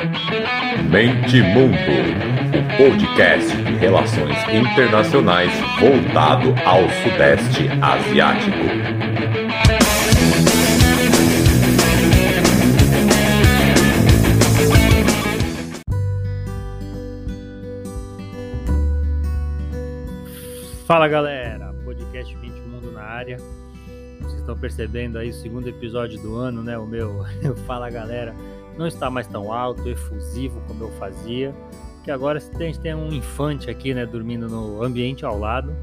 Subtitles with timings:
[0.00, 1.76] Mente Mundo,
[2.56, 8.56] o podcast de relações internacionais voltado ao Sudeste Asiático.
[20.86, 23.36] Fala galera, podcast Mente Mundo na área.
[24.22, 26.78] Vocês estão percebendo aí o segundo episódio do ano, né?
[26.78, 27.22] O meu
[27.66, 28.34] Fala galera
[28.80, 31.54] não está mais tão alto, efusivo como eu fazia,
[32.02, 35.74] que agora a gente tem um infante aqui, né, dormindo no ambiente ao lado,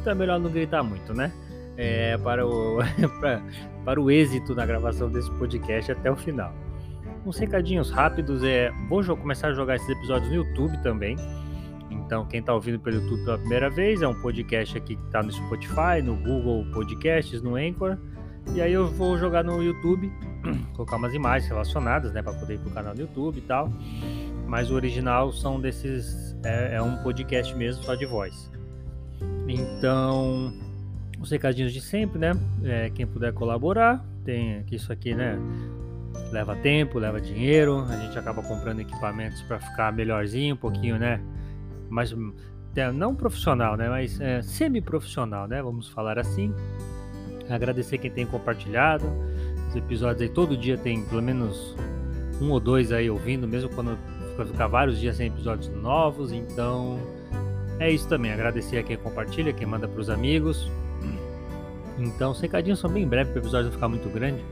[0.00, 1.32] então é melhor não gritar muito, né?
[1.76, 2.78] É, para, o,
[3.20, 3.42] para,
[3.84, 6.54] para o êxito na gravação desse podcast até o final.
[7.26, 11.16] Uns recadinhos rápidos, é, vou começar a jogar esses episódios no YouTube também,
[11.90, 15.22] então, quem está ouvindo pelo YouTube pela primeira vez, é um podcast aqui que está
[15.22, 17.96] no Spotify, no Google Podcasts, no Anchor.
[18.54, 20.12] E aí eu vou jogar no YouTube,
[20.74, 23.72] colocar umas imagens relacionadas, né, para poder ir pro canal do YouTube e tal.
[24.46, 28.50] Mas o original são desses, é, é um podcast mesmo só de voz.
[29.48, 30.52] Então,
[31.20, 32.32] os recadinhos de sempre, né?
[32.62, 35.38] É, quem puder colaborar, tem que isso aqui, né?
[36.30, 41.20] Leva tempo, leva dinheiro, a gente acaba comprando equipamentos para ficar melhorzinho, um pouquinho, né?
[41.88, 42.14] Mais,
[42.76, 43.88] é, não profissional, né?
[43.88, 45.62] Mas é, semi-profissional, né?
[45.62, 46.52] Vamos falar assim.
[47.48, 49.04] Agradecer quem tem compartilhado.
[49.68, 51.76] Os episódios aí todo dia tem pelo menos
[52.40, 53.98] um ou dois aí ouvindo, mesmo quando
[54.46, 56.32] ficar vários dias sem episódios novos.
[56.32, 56.98] Então
[57.78, 58.32] é isso também.
[58.32, 60.70] Agradecer a quem compartilha, quem manda para os amigos.
[61.98, 64.44] Então, os recadinhos são bem breves para o episódio não ficar muito grande,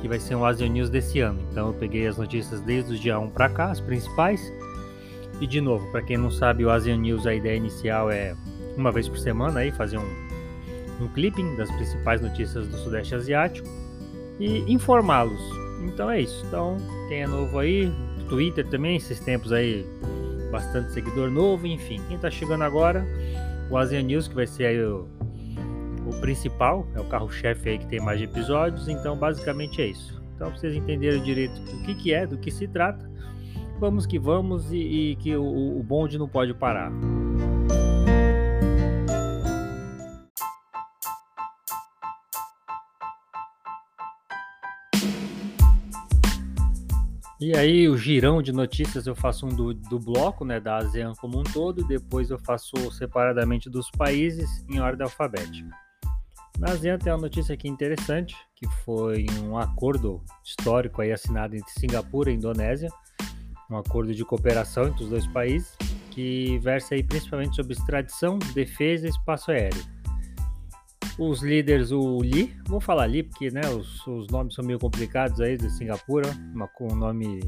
[0.00, 1.40] que vai ser um Asian News desse ano.
[1.50, 4.40] Então, eu peguei as notícias desde o dia 1 para cá, as principais.
[5.40, 8.34] E de novo, para quem não sabe, o Asian News, a ideia inicial é
[8.76, 10.29] uma vez por semana aí fazer um
[11.00, 13.68] um clipping das principais notícias do Sudeste Asiático
[14.38, 15.40] e informá-los.
[15.82, 16.44] Então é isso.
[16.46, 16.76] Então,
[17.08, 17.92] quem é novo aí,
[18.28, 19.86] Twitter também, esses tempos aí,
[20.50, 22.00] bastante seguidor novo, enfim.
[22.08, 23.06] Quem está chegando agora,
[23.70, 25.08] o Asian News, que vai ser aí o,
[26.06, 28.88] o principal, é o carro-chefe aí que tem mais episódios.
[28.88, 30.20] Então, basicamente é isso.
[30.34, 33.10] Então, vocês entenderem direito o que, que é, do que se trata,
[33.78, 34.78] vamos que vamos e,
[35.12, 36.90] e que o, o bonde não pode parar.
[47.40, 51.14] E aí, o girão de notícias eu faço um do, do bloco, né, da ASEAN
[51.14, 55.70] como um todo, depois eu faço separadamente dos países em ordem alfabética.
[56.58, 61.72] Na ASEAN tem uma notícia aqui interessante, que foi um acordo histórico aí assinado entre
[61.72, 62.90] Singapura e Indonésia,
[63.70, 65.74] um acordo de cooperação entre os dois países,
[66.10, 69.99] que versa aí principalmente sobre extradição, defesa e espaço aéreo
[71.20, 75.38] os líderes, o Li, vou falar Li porque né, os, os nomes são meio complicados
[75.38, 77.40] aí de Singapura, uma, com um nome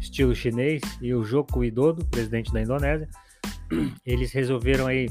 [0.00, 3.08] estilo chinês, e o Joko Widodo, presidente da Indonésia,
[4.06, 5.08] eles resolveram aí.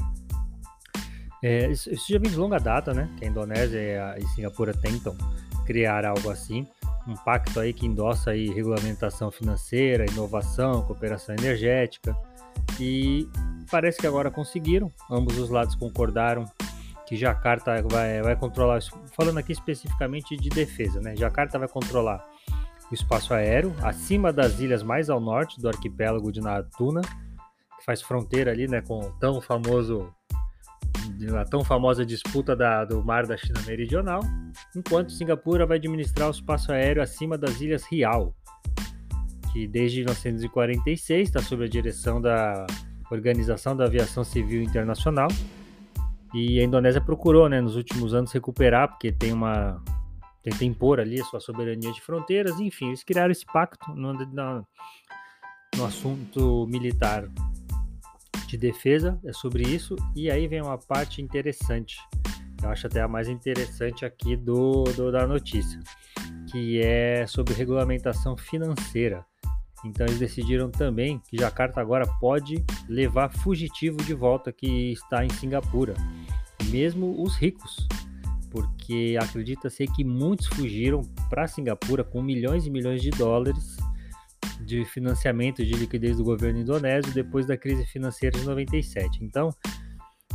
[1.42, 3.10] É, isso, isso, já vem de longa data, né?
[3.18, 5.14] Que a Indonésia e, a, e Singapura tentam
[5.66, 6.66] criar algo assim,
[7.06, 12.16] um pacto aí que endossa aí regulamentação financeira, inovação, cooperação energética,
[12.80, 13.28] e
[13.70, 14.90] parece que agora conseguiram.
[15.10, 16.46] Ambos os lados concordaram
[17.08, 18.80] que Jakarta vai, vai controlar,
[19.16, 21.16] falando aqui especificamente de defesa, né?
[21.16, 22.22] Jakarta vai controlar
[22.90, 28.02] o espaço aéreo acima das ilhas mais ao norte do arquipélago de Natuna, que faz
[28.02, 30.12] fronteira ali, né, com o tão famoso
[31.34, 34.20] a tão famosa disputa da, do mar da China Meridional,
[34.76, 38.34] enquanto Singapura vai administrar o espaço aéreo acima das ilhas Riau,
[39.52, 42.66] que desde 1946 está sob a direção da
[43.10, 45.28] Organização da Aviação Civil Internacional
[46.34, 49.82] e a Indonésia procurou, né, nos últimos anos recuperar, porque tem uma
[50.42, 54.66] tenta impor ali a sua soberania de fronteiras, enfim, eles criaram esse pacto no, no,
[55.76, 57.28] no assunto militar
[58.46, 61.98] de defesa, é sobre isso, e aí vem uma parte interessante,
[62.62, 65.78] eu acho até a mais interessante aqui do, do da notícia,
[66.50, 69.24] que é sobre regulamentação financeira.
[69.84, 75.30] Então eles decidiram também que Jakarta agora pode levar fugitivo de volta que está em
[75.30, 75.94] Singapura,
[76.70, 77.86] mesmo os ricos,
[78.50, 83.76] porque acredita-se que muitos fugiram para Singapura com milhões e milhões de dólares
[84.60, 89.24] de financiamento de liquidez do governo indonésio depois da crise financeira de 97.
[89.24, 89.50] Então,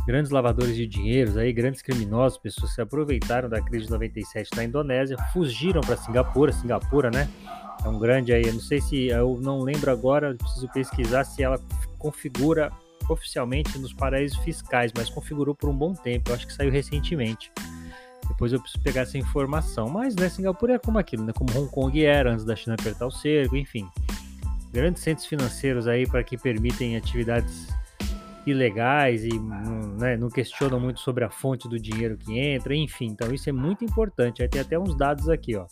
[0.06, 4.64] grandes lavadores de dinheiros, aí grandes criminosos, pessoas se aproveitaram da crise de 97 na
[4.64, 7.28] Indonésia, fugiram para Singapura, Singapura, né?
[7.82, 11.42] É um grande aí, eu não sei se eu não lembro agora, preciso pesquisar se
[11.42, 11.58] ela
[11.98, 12.70] configura
[13.08, 16.30] oficialmente nos paraísos fiscais, mas configurou por um bom tempo.
[16.30, 17.50] Eu acho que saiu recentemente.
[18.28, 19.88] Depois eu preciso pegar essa informação.
[19.88, 21.32] Mas, né, Singapura é como aquilo, né?
[21.32, 23.88] Como Hong Kong era antes da China apertar o cerco, enfim.
[24.72, 27.68] grandes centros financeiros aí para que permitem atividades
[28.46, 29.38] ilegais e
[29.98, 33.06] né, não questionam muito sobre a fonte do dinheiro que entra, enfim.
[33.06, 34.42] Então isso é muito importante.
[34.42, 35.66] Aí tem até uns dados aqui, ó.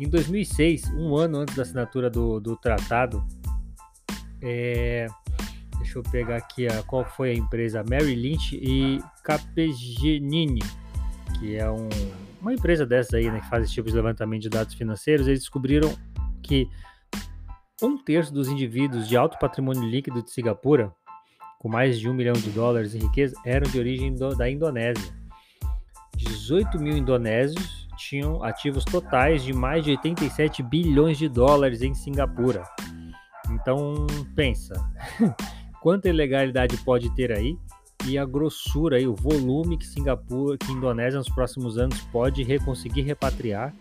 [0.00, 3.24] Em 2006, um ano antes da assinatura do, do tratado,
[4.40, 5.06] é,
[5.78, 10.62] deixa eu pegar aqui a, qual foi a empresa, Mary Lynch e Capgemini,
[11.38, 11.88] que é um,
[12.40, 15.40] uma empresa dessas aí, né, que faz esse tipo de levantamento de dados financeiros, eles
[15.40, 15.92] descobriram
[16.42, 16.68] que
[17.82, 20.92] um terço dos indivíduos de alto patrimônio líquido de Singapura
[21.58, 25.12] com mais de um milhão de dólares em riqueza, eram de origem do, da Indonésia.
[26.16, 27.77] 18 mil indonésios
[28.08, 32.64] tinham ativos totais de mais de 87 bilhões de dólares em Singapura.
[33.50, 34.74] Então, pensa,
[35.82, 37.56] quanta ilegalidade pode ter aí
[38.06, 43.02] e a grossura aí, o volume que Singapura, que Indonésia nos próximos anos pode conseguir
[43.02, 43.74] repatriar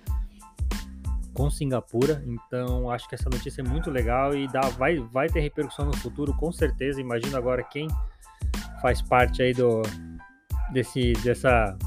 [1.34, 2.24] com Singapura.
[2.26, 5.96] Então, acho que essa notícia é muito legal e dá, vai, vai ter repercussão no
[5.96, 7.00] futuro, com certeza.
[7.00, 7.88] Imagina agora quem
[8.82, 9.82] faz parte aí do
[10.74, 11.78] desse dessa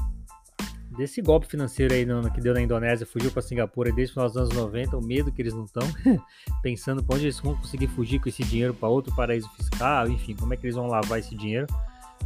[0.97, 4.49] desse golpe financeiro aí no, que deu na Indonésia, fugiu para Singapura desde os anos
[4.49, 5.87] 90, o medo que eles não estão
[6.61, 10.35] pensando para onde eles vão conseguir fugir com esse dinheiro para outro paraíso fiscal, enfim,
[10.35, 11.67] como é que eles vão lavar esse dinheiro?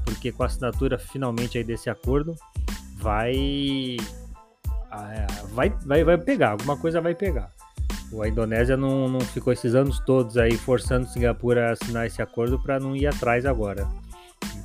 [0.03, 2.35] Porque com a assinatura finalmente aí desse acordo,
[2.97, 3.97] vai
[4.91, 7.51] ah, é, vai, vai, vai pegar, alguma coisa vai pegar.
[8.21, 12.57] A Indonésia não, não ficou esses anos todos aí forçando Singapura a assinar esse acordo
[12.57, 13.87] para não ir atrás agora.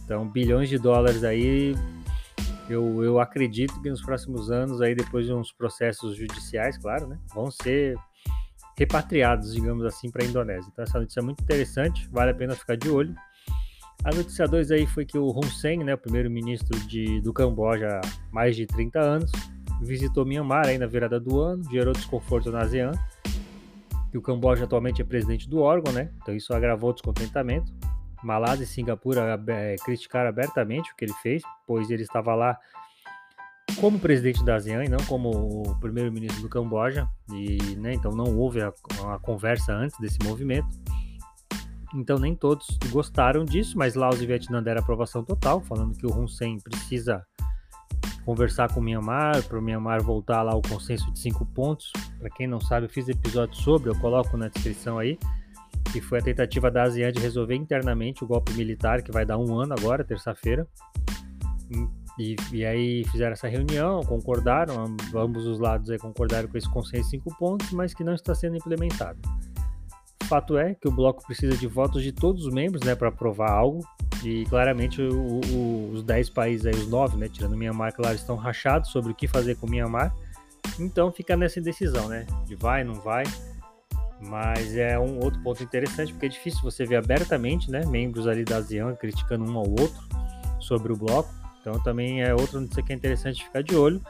[0.05, 1.75] Então, bilhões de dólares aí,
[2.73, 7.19] eu, eu acredito que nos próximos anos, aí depois de uns processos judiciais, claro, né,
[7.35, 7.97] vão ser
[8.79, 10.69] repatriados, digamos assim, para a Indonésia.
[10.73, 13.15] Então, essa notícia é muito interessante, vale a pena ficar de olho.
[14.03, 16.79] A notícia 2 aí foi que o Hun Sen, né, o primeiro-ministro
[17.23, 19.31] do Camboja há mais de 30 anos,
[19.83, 22.93] visitou Myanmar aí na virada do ano, gerou desconforto na ASEAN.
[24.13, 26.11] E o Camboja atualmente é presidente do órgão, né?
[26.23, 27.73] Então isso agravou o descontentamento.
[28.23, 32.59] Malásia e Singapura é, criticaram abertamente o que ele fez, pois ele estava lá
[33.81, 37.09] como presidente da ASEAN e não como o primeiro-ministro do Camboja.
[37.33, 38.73] E, né, então não houve a,
[39.13, 40.69] a conversa antes desse movimento.
[41.95, 46.17] Então nem todos gostaram disso, mas Laos e Vietnã deram aprovação total, falando que o
[46.17, 47.25] Hun Sen precisa
[48.25, 51.93] conversar com o Myanmar, para o Myanmar voltar lá ao consenso de cinco pontos.
[52.19, 55.19] Para quem não sabe, eu fiz episódio sobre, eu coloco na descrição aí,
[55.93, 59.39] que foi a tentativa da ASEAN de resolver internamente o golpe militar, que vai dar
[59.39, 60.67] um ano agora, terça-feira.
[62.19, 67.05] E, e, aí fizeram essa reunião, concordaram, ambos os lados aí concordaram com esse consenso
[67.05, 69.19] de cinco pontos, mas que não está sendo implementado.
[70.25, 73.51] Fato é que o bloco precisa de votos de todos os membros né, para aprovar
[73.51, 73.81] algo,
[74.23, 78.37] e claramente o, o, os 10 países aí, os 9, né, tirando Mianmar, claro, estão
[78.37, 80.15] rachados sobre o que fazer com Mianmar.
[80.79, 82.27] Então fica nessa indecisão, né?
[82.47, 83.25] De vai, não vai.
[84.21, 88.45] Mas é um outro ponto interessante, porque é difícil você ver abertamente, né, membros ali
[88.45, 90.01] da ASEAN criticando um ao outro
[90.61, 91.33] sobre o bloco.
[91.61, 94.01] Então também é outra notícia que é interessante ficar de olho,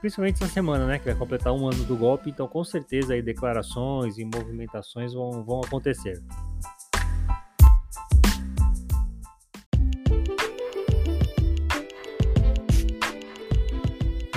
[0.00, 2.30] principalmente essa semana, né, que vai completar um ano do golpe.
[2.30, 6.20] Então com certeza aí declarações e movimentações vão, vão acontecer.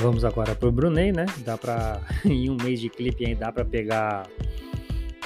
[0.06, 1.26] Vamos agora para o Brunei, né?
[1.40, 4.28] Dá para em um mês de clipe aí dá para pegar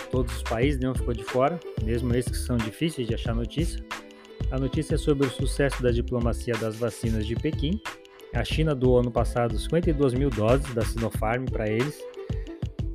[0.10, 3.84] todos os países, nenhum ficou de fora, mesmo esses que são difíceis de achar notícia.
[4.52, 7.80] A notícia é sobre o sucesso da diplomacia das vacinas de Pequim.
[8.34, 11.98] A China doou ano passado 52 mil doses da Sinopharm para eles,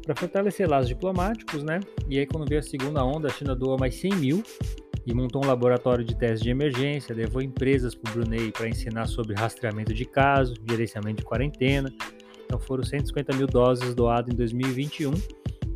[0.04, 1.80] para fortalecer laços diplomáticos, né?
[2.08, 4.42] E aí, quando veio a segunda onda, a China doou mais 100 mil
[5.06, 9.06] e montou um laboratório de testes de emergência, levou empresas para o Brunei para ensinar
[9.06, 11.92] sobre rastreamento de casos, gerenciamento de quarentena.
[12.44, 15.12] Então foram 150 mil doses doadas em 2021,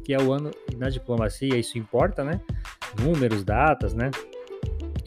[0.05, 2.41] que é o ano na diplomacia, isso importa, né?
[3.01, 4.11] Números, datas, né?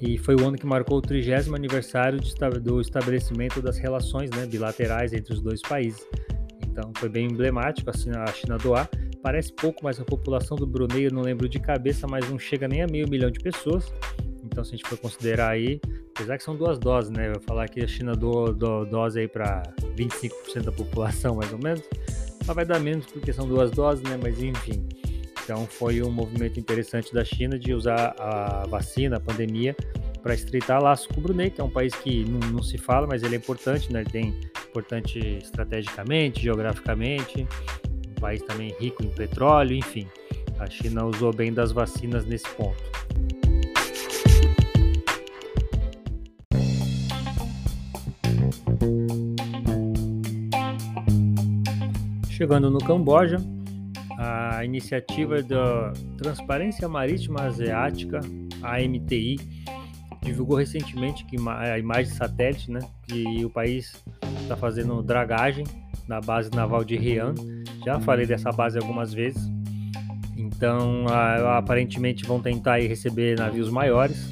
[0.01, 2.19] E foi o ano que marcou o 30 aniversário
[2.61, 6.07] do estabelecimento das relações né, bilaterais entre os dois países.
[6.67, 8.89] Então foi bem emblemático assim, a China doar.
[9.21, 12.67] Parece pouco, mas a população do Brunei, eu não lembro de cabeça, mas não chega
[12.67, 13.93] nem a meio milhão de pessoas.
[14.43, 15.79] Então, se a gente for considerar aí,
[16.15, 17.27] apesar que são duas doses, né?
[17.27, 19.61] Eu vou falar que a China do, do dose aí para
[19.95, 21.83] 25% da população, mais ou menos.
[22.45, 24.17] Mas vai dar menos porque são duas doses, né?
[24.21, 24.87] Mas enfim.
[25.51, 29.75] Então, foi um movimento interessante da China de usar a vacina, a pandemia,
[30.23, 33.05] para estreitar laços com o Brunei, que é um país que não, não, se fala,
[33.05, 33.99] mas ele é importante, né?
[33.99, 34.39] Ele tem
[34.69, 37.45] importante estrategicamente, geograficamente
[38.21, 40.07] país também rico em petróleo, enfim.
[40.57, 42.81] A China usou bem das vacinas nesse ponto.
[52.29, 53.37] Chegando no Camboja,
[54.23, 58.19] a iniciativa da Transparência Marítima Asiática,
[58.61, 59.39] AMTI,
[60.21, 64.03] divulgou recentemente que a imagem satélite, né, que o país
[64.43, 65.65] está fazendo dragagem
[66.07, 67.33] na base naval de Rian.
[67.83, 69.41] Já falei dessa base algumas vezes.
[70.37, 71.05] Então,
[71.57, 74.29] aparentemente vão tentar receber navios maiores.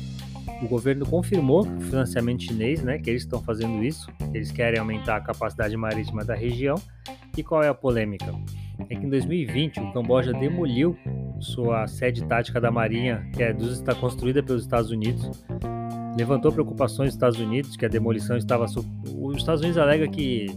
[0.61, 4.07] O governo confirmou o financiamento chinês, né, que eles estão fazendo isso.
[4.35, 6.75] Eles querem aumentar a capacidade marítima da região.
[7.35, 8.31] E qual é a polêmica?
[8.87, 10.95] É que em 2020 o Camboja demoliu
[11.39, 15.43] sua sede tática da Marinha, que é está construída pelos Estados Unidos,
[16.17, 18.65] levantou preocupações dos Estados Unidos que a demolição estava.
[18.65, 20.47] Os Estados Unidos alega que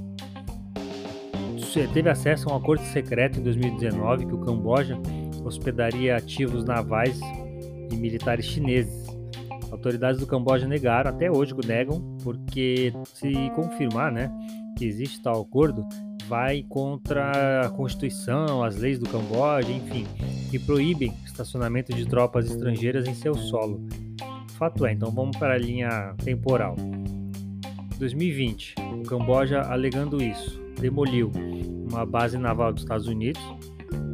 [1.92, 4.98] teve acesso a um acordo secreto em 2019 que o Camboja
[5.44, 7.18] hospedaria ativos navais
[7.90, 9.06] e militares chineses.
[9.70, 14.30] Autoridades do Camboja negaram, até hoje negam, porque se confirmar né,
[14.76, 15.86] que existe tal acordo,
[16.32, 20.06] vai contra a Constituição, as leis do Camboja, enfim,
[20.50, 23.86] que proíbem estacionamento de tropas estrangeiras em seu solo
[24.62, 26.74] fato é, então vamos para a linha temporal.
[27.98, 31.30] 2020, o Camboja alegando isso, demoliu
[31.90, 33.42] uma base naval dos Estados Unidos.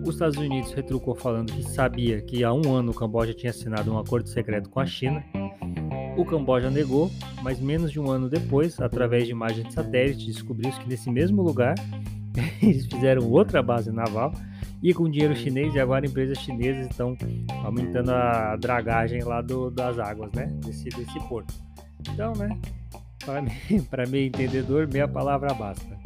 [0.05, 3.93] Os Estados Unidos retrucou falando que sabia que há um ano o Camboja tinha assinado
[3.93, 5.23] um acordo secreto com a China.
[6.19, 7.13] O Camboja negou,
[7.45, 11.43] mas menos de um ano depois, através de imagens de satélite, descobriu-se que nesse mesmo
[11.43, 11.77] lugar
[12.61, 14.33] eles fizeram outra base naval
[14.83, 17.17] e com dinheiro chinês e agora empresas chinesas estão
[17.65, 20.47] aumentando a dragagem lá do, das águas, né?
[20.67, 21.55] Desse, desse porto.
[22.13, 22.59] Então, né?
[23.25, 25.97] Para mim, para mim entendedor, meia palavra basta.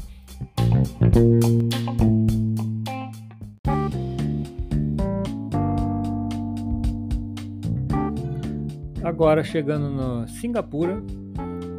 [9.23, 11.01] Agora chegando no Singapura,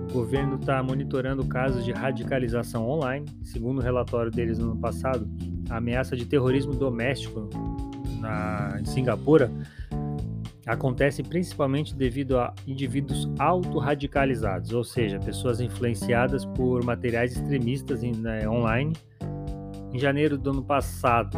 [0.09, 3.25] o governo está monitorando casos de radicalização online.
[3.43, 5.27] Segundo o relatório deles no ano passado,
[5.69, 7.49] a ameaça de terrorismo doméstico
[8.21, 9.51] na, em Singapura
[10.65, 18.47] acontece principalmente devido a indivíduos autorradicalizados, ou seja, pessoas influenciadas por materiais extremistas em, né,
[18.47, 18.93] online.
[19.91, 21.37] Em janeiro do ano passado,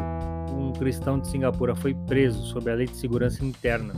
[0.56, 3.92] um cristão de Singapura foi preso sob a lei de segurança interna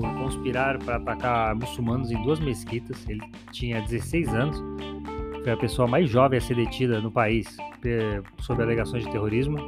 [0.00, 3.06] por conspirar para atacar muçulmanos em duas mesquitas.
[3.08, 3.20] Ele
[3.52, 4.56] tinha 16 anos,
[5.42, 7.56] foi a pessoa mais jovem a ser detida no país
[8.40, 9.58] sob alegações de terrorismo.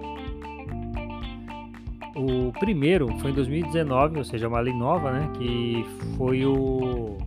[2.17, 5.31] O primeiro foi em 2019, ou seja, uma lei nova, né?
[5.39, 5.85] Que
[6.17, 7.19] foi o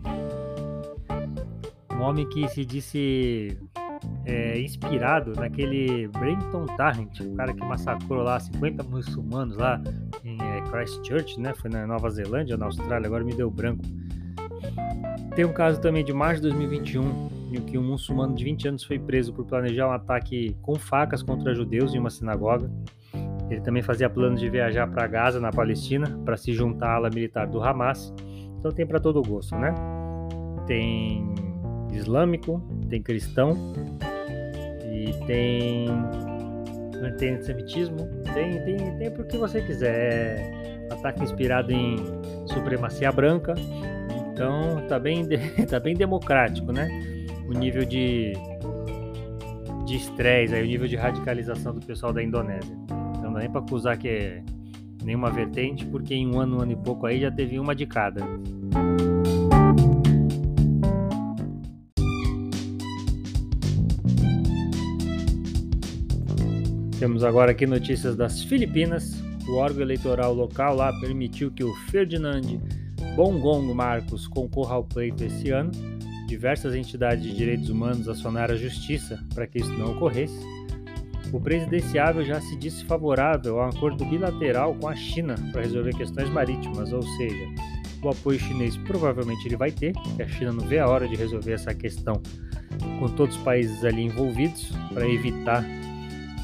[1.92, 3.58] um homem que se disse
[4.26, 9.82] é, inspirado naquele Brenton Tarrant, o cara que massacrou lá 50 muçulmanos lá
[10.70, 11.54] Christchurch, né?
[11.54, 13.84] Foi na Nova Zelândia, na Austrália, agora me deu branco.
[15.36, 18.84] Tem um caso também de março de 2021, em que um muçulmano de 20 anos
[18.84, 22.70] foi preso por planejar um ataque com facas contra judeus em uma sinagoga.
[23.50, 27.10] Ele também fazia planos de viajar para Gaza, na Palestina, para se juntar à ala
[27.10, 28.14] militar do Hamas.
[28.60, 29.74] Então tem para todo gosto, né?
[30.66, 31.34] Tem
[31.92, 33.74] islâmico, tem cristão
[34.84, 35.88] e tem
[37.18, 40.40] tem antissemitismo, tem tem tem por que você quiser.
[40.90, 41.98] É ataque inspirado em
[42.48, 43.54] supremacia branca.
[44.32, 45.26] Então tá bem
[45.70, 46.88] tá bem democrático, né?
[47.48, 48.34] O nível de
[49.86, 52.76] de estresse, aí o nível de radicalização do pessoal da Indonésia
[53.36, 54.44] dá nem para acusar que é
[55.04, 57.86] nenhuma vertente, porque em um ano, um ano e pouco aí já teve uma de
[57.86, 58.22] cada.
[67.06, 69.14] Temos agora aqui notícias das Filipinas.
[69.48, 72.60] O órgão eleitoral local lá permitiu que o Ferdinand
[73.16, 75.70] Bongong Marcos concorra ao pleito esse ano.
[76.28, 80.36] Diversas entidades de direitos humanos acionaram a justiça para que isso não ocorresse.
[81.32, 85.96] O presidenciável já se disse favorável a um acordo bilateral com a China para resolver
[85.96, 87.46] questões marítimas, ou seja,
[88.02, 91.16] o apoio chinês provavelmente ele vai ter, porque a China não vê a hora de
[91.16, 92.20] resolver essa questão
[93.00, 95.64] com todos os países ali envolvidos para evitar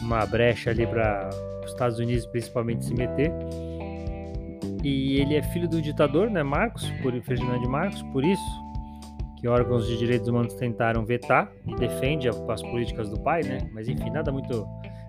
[0.01, 1.29] uma brecha ali para
[1.63, 3.31] os Estados Unidos principalmente se meter.
[4.83, 8.43] E ele é filho do ditador, né, Marcos, por Ferdinand Marcos, por isso
[9.41, 13.57] que órgãos de direitos humanos tentaram vetar e defende as políticas do pai, né?
[13.73, 14.67] Mas enfim, nada muito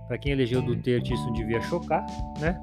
[0.08, 2.04] para quem elegeu Duterte isso não devia chocar,
[2.40, 2.58] né?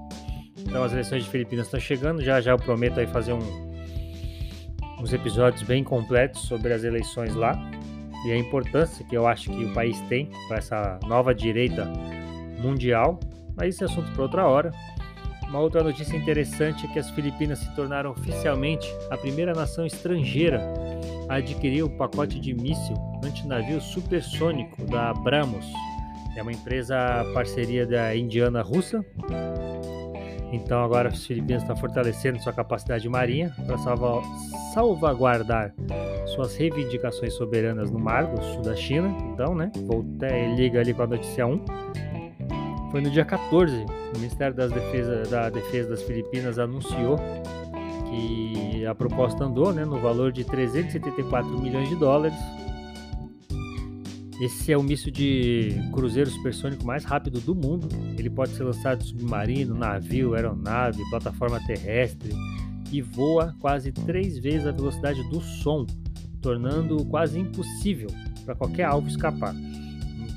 [0.58, 3.40] Então as eleições de Filipinas estão chegando, já já eu prometo aí fazer um,
[5.00, 7.54] uns episódios bem completos sobre as eleições lá
[8.26, 11.86] e a importância que eu acho que o país tem para essa nova direita
[12.60, 13.20] mundial.
[13.56, 14.72] Mas esse assunto para outra hora.
[15.48, 20.62] Uma outra notícia interessante é que as Filipinas se tornaram oficialmente a primeira nação estrangeira
[21.28, 25.66] adquiriu o pacote de míssil antinavio supersônico da Brahmos,
[26.36, 26.96] é uma empresa
[27.34, 29.04] parceria da Indiana Russa.
[30.51, 33.77] Então agora as Filipinas estão fortalecendo sua capacidade marinha para
[34.74, 35.74] salvaguardar
[36.27, 39.15] suas reivindicações soberanas no mar do sul da China.
[39.34, 39.72] Então, né?
[39.86, 41.63] Volta, liga ali com a notícia 1.
[42.91, 47.18] Foi no dia 14, o Ministério das Defesa, da Defesa das Filipinas anunciou
[48.10, 52.36] que a proposta andou né, no valor de 374 milhões de dólares
[54.39, 57.89] esse é o misto de cruzeiro supersônico mais rápido do mundo.
[58.17, 62.31] Ele pode ser lançado submarino, navio, aeronave, plataforma terrestre
[62.91, 65.86] e voa quase três vezes a velocidade do som,
[66.41, 68.10] tornando quase impossível
[68.46, 69.53] para qualquer alvo escapar.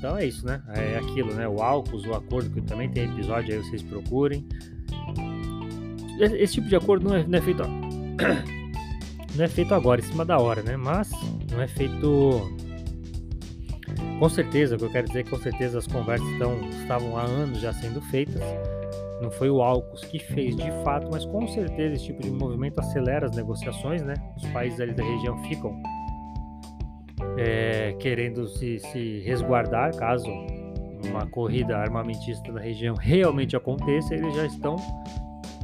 [0.03, 0.61] Então é isso, né?
[0.67, 1.47] É aquilo, né?
[1.47, 4.45] O AUKUS, o acordo, que também tem episódio aí, vocês procurem.
[6.19, 7.63] Esse tipo de acordo não é, não é feito.
[9.35, 10.77] Não é feito agora, em cima da hora, né?
[10.77, 11.09] Mas
[11.49, 12.53] não é feito
[14.19, 17.17] com certeza, o que eu quero dizer é que com certeza as conversas estão, estavam
[17.17, 18.41] há anos já sendo feitas.
[19.21, 22.79] Não foi o Alcos que fez de fato, mas com certeza esse tipo de movimento
[22.79, 24.15] acelera as negociações, né?
[24.35, 25.81] Os países ali da região ficam
[27.37, 30.27] é, querendo se, se resguardar caso
[31.07, 34.75] uma corrida armamentista da região realmente aconteça, eles já estão,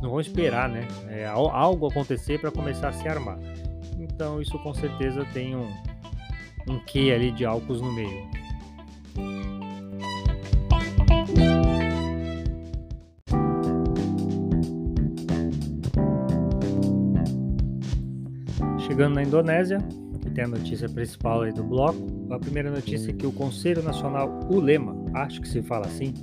[0.01, 0.87] não vão esperar, né?
[1.09, 3.39] É, algo acontecer para começar a se armar.
[3.97, 5.67] Então isso com certeza tem um,
[6.67, 8.38] um quê ali de álcools no meio.
[18.99, 19.77] Chegando na Indonésia,
[20.21, 23.81] que tem a notícia principal aí do bloco, a primeira notícia é que o Conselho
[23.81, 26.13] Nacional Ulema, acho que se fala assim,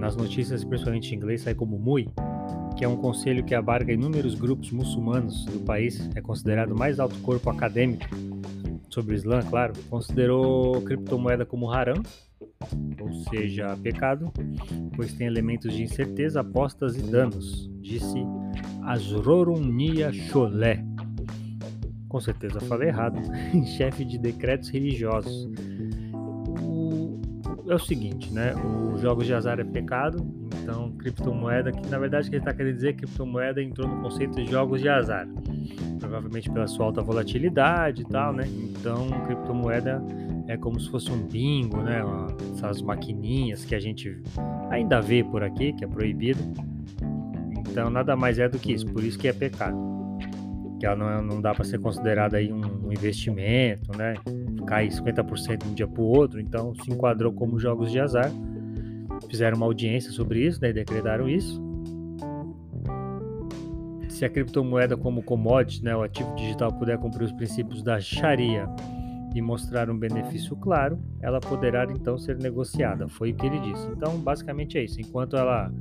[0.00, 2.08] nas notícias, principalmente em inglês, sai como MUI,
[2.76, 6.98] que é um conselho que abarca inúmeros grupos muçulmanos do país, é considerado o mais
[6.98, 8.08] alto corpo acadêmico
[8.90, 12.02] sobre o Islã, claro, considerou criptomoeda como haram,
[13.00, 14.32] ou seja, pecado,
[14.96, 18.18] pois tem elementos de incerteza, apostas e danos, disse
[18.82, 19.62] Azrorun
[20.28, 20.84] Cholé,
[22.12, 23.18] com certeza falei errado,
[23.64, 25.48] chefe de decretos religiosos.
[26.60, 27.18] O,
[27.66, 28.52] é o seguinte, né?
[28.92, 30.18] Os jogos de azar é pecado,
[30.62, 34.36] então criptomoeda, que na verdade que ele está querendo dizer é criptomoeda entrou no conceito
[34.36, 35.26] de jogos de azar,
[35.98, 38.44] provavelmente pela sua alta volatilidade e tal, né?
[38.46, 40.04] Então criptomoeda
[40.48, 42.02] é como se fosse um bingo, né?
[42.54, 44.22] Essas maquininhas que a gente
[44.68, 46.42] ainda vê por aqui, que é proibido.
[47.70, 50.01] Então nada mais é do que isso, por isso que é pecado
[50.82, 54.14] que ela não, não dá para ser considerada aí um, um, investimento, né?
[54.66, 58.28] Cai 50% de um dia para o outro, então se enquadrou como jogos de azar.
[59.30, 60.72] Fizeram uma audiência sobre isso, né?
[60.72, 61.62] decretaram isso.
[64.08, 68.68] Se a criptomoeda como commodity, né, o ativo digital puder cumprir os princípios da Sharia
[69.36, 73.08] e mostrar um benefício claro, ela poderá então ser negociada.
[73.08, 73.86] Foi o que ele disse.
[73.92, 75.00] Então, basicamente é isso.
[75.00, 75.72] Enquanto ela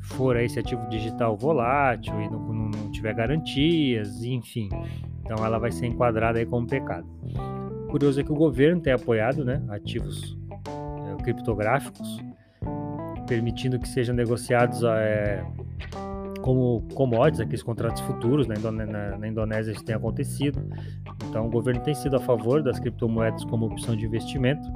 [0.00, 4.68] for esse ativo digital volátil e não, não, tiver garantias, enfim.
[5.20, 7.06] Então ela vai ser enquadrada aí como pecado.
[7.90, 12.18] Curioso é que o governo tem apoiado né, ativos é, criptográficos,
[13.26, 15.44] permitindo que sejam negociados é,
[16.40, 20.60] como commodities, aqueles contratos futuros na, na, na, Indonésia isso tem acontecido.
[21.28, 24.66] Então o governo tem sido a favor das criptomoedas como opção de investimento.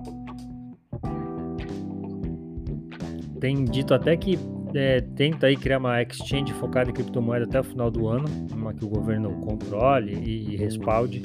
[3.40, 4.38] Tem dito até que
[4.74, 8.72] é, tenta aí criar uma exchange focada em criptomoeda até o final do ano, uma
[8.74, 11.22] que o governo controle e, e respalde.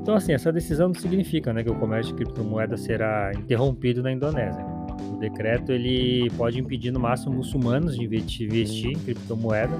[0.00, 4.12] Então, assim, essa decisão não significa né, que o comércio de criptomoeda será interrompido na
[4.12, 4.64] Indonésia.
[5.10, 9.74] O decreto ele pode impedir no máximo muçulmanos de investir em criptomoeda,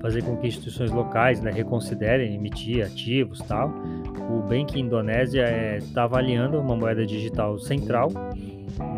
[0.00, 3.72] fazer com que instituições locais né, reconsiderem emitir ativos tal.
[4.28, 8.10] O Bank Indonésia está é, avaliando uma moeda digital central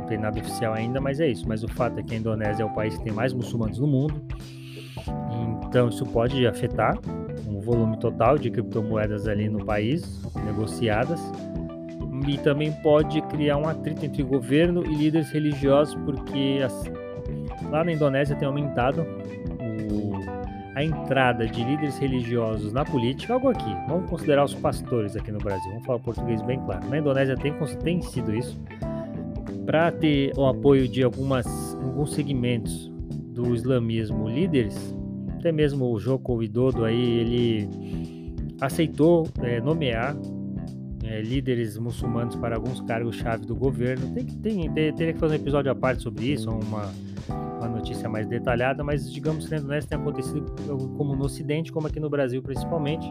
[0.09, 1.47] tem nada oficial ainda, mas é isso.
[1.47, 3.87] Mas o fato é que a Indonésia é o país que tem mais muçulmanos no
[3.87, 4.23] mundo,
[5.68, 6.99] então isso pode afetar
[7.47, 11.21] o volume total de criptomoedas ali no país, negociadas,
[12.27, 16.85] e também pode criar um atrito entre governo e líderes religiosos, porque as...
[17.71, 19.03] lá na Indonésia tem aumentado
[19.61, 20.12] o...
[20.75, 25.38] a entrada de líderes religiosos na política, algo aqui, vamos considerar os pastores aqui no
[25.38, 26.88] Brasil, vamos falar português bem claro.
[26.88, 28.59] Na Indonésia tem, tem sido isso
[29.68, 32.90] para ter o apoio de algumas, alguns segmentos
[33.35, 34.96] do islamismo líderes,
[35.37, 37.68] até mesmo o Joko Widodo aí, ele
[38.62, 40.16] aceitou é, nomear
[41.04, 44.11] é, líderes muçulmanos para alguns cargos-chave do governo.
[44.14, 46.90] Tem, tem, tem, teria que fazer um episódio à parte sobre isso, uma,
[47.59, 50.46] uma notícia mais detalhada, mas digamos que sendo honesto, tem acontecido
[50.96, 53.07] como no Ocidente, como aqui no Brasil principalmente,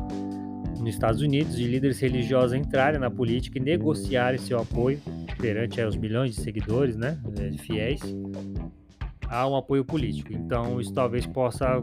[0.80, 5.00] nos Estados Unidos, de líderes religiosos entrarem na política e negociarem seu apoio
[5.40, 7.20] perante os milhões de seguidores, né,
[7.60, 8.02] fiéis,
[9.28, 10.34] há um apoio político.
[10.34, 11.82] Então, isso talvez possa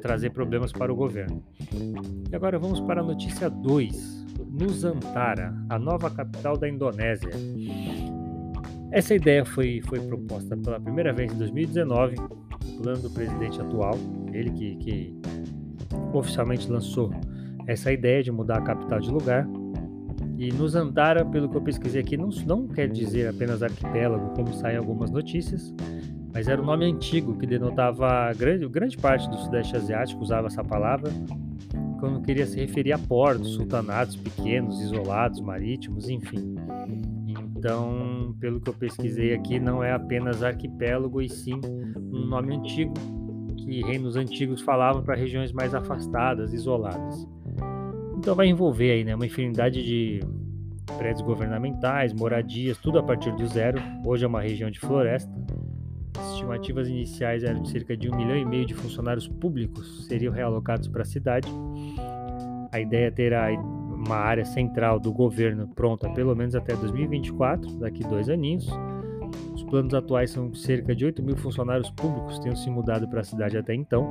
[0.00, 1.42] trazer problemas para o governo.
[2.30, 4.22] E agora vamos para a notícia 2.
[4.50, 7.30] Nusantara, a nova capital da Indonésia.
[8.90, 13.94] Essa ideia foi, foi proposta pela primeira vez em 2019, no plano do presidente atual,
[14.32, 15.20] ele que, que
[16.12, 17.10] oficialmente lançou
[17.66, 19.46] essa ideia de mudar a capital de lugar.
[20.36, 24.76] E Nusantara, pelo que eu pesquisei aqui, não, não quer dizer apenas arquipélago, como saem
[24.76, 25.72] algumas notícias,
[26.34, 30.64] mas era um nome antigo que denotava grande, grande parte do Sudeste Asiático usava essa
[30.64, 31.12] palavra
[32.00, 36.56] quando queria se referir a portos, sultanatos pequenos, isolados, marítimos, enfim.
[37.28, 41.60] Então, pelo que eu pesquisei aqui, não é apenas arquipélago e sim
[42.12, 42.92] um nome antigo
[43.64, 47.26] que reinos antigos falavam para regiões mais afastadas, isoladas.
[48.16, 50.20] Então vai envolver aí, né, uma infinidade de
[50.96, 53.80] prédios governamentais, moradias, tudo a partir do zero.
[54.04, 55.32] Hoje é uma região de floresta
[56.42, 60.88] estimativas iniciais eram de cerca de um milhão e meio de funcionários públicos seriam realocados
[60.88, 61.48] para a cidade.
[62.70, 68.02] A ideia é ter uma área central do governo pronta pelo menos até 2024, daqui
[68.02, 68.68] dois aninhos.
[69.72, 73.24] Os planos atuais são cerca de 8 mil funcionários públicos tenham se mudado para a
[73.24, 74.06] cidade até então.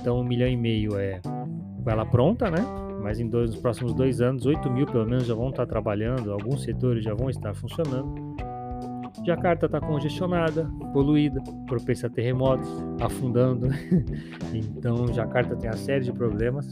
[0.00, 2.64] Então, um milhão e meio é com ela pronta, né?
[3.02, 6.32] Mas em dois, nos próximos dois anos, 8 mil pelo menos já vão estar trabalhando,
[6.32, 8.34] alguns setores já vão estar funcionando.
[9.26, 10.64] Jacarta está congestionada,
[10.94, 12.66] poluída, propensa a terremotos,
[12.98, 13.68] afundando.
[14.54, 16.66] então, Jacarta tem uma série de problemas.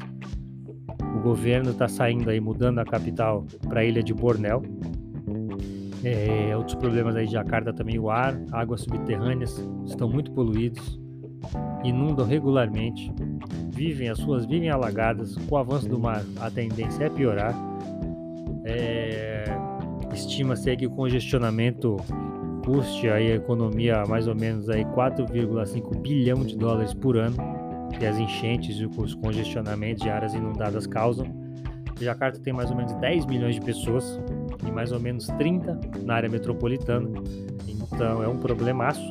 [1.19, 4.63] O governo está saindo aí, mudando a capital para a ilha de Bornéu.
[6.05, 11.01] É, outros problemas aí de Jacarta também, o ar, águas subterrâneas estão muito poluídos,
[11.85, 13.13] inundam regularmente,
[13.71, 15.37] vivem as suas vivem alagadas.
[15.49, 17.55] Com o avanço do mar, a tendência é piorar.
[18.65, 19.45] É,
[20.13, 21.97] Estima-se que o congestionamento
[22.65, 27.37] custe aí a economia mais ou menos aí 4,5 bilhão de dólares por ano
[27.99, 31.27] que as enchentes e os congestionamentos de áreas inundadas causam.
[32.01, 34.21] Jacarta tem mais ou menos 10 milhões de pessoas
[34.67, 37.09] e mais ou menos 30 na área metropolitana.
[37.67, 39.11] Então é um problemaço.